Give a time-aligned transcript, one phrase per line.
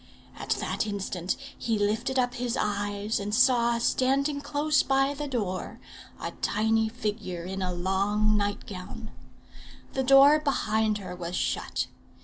[0.39, 5.79] At that instant he lifted up his eyes and saw, standing close by the door,
[6.19, 9.11] a tiny figure in a long night gown.
[9.93, 11.85] The door behind her was shut.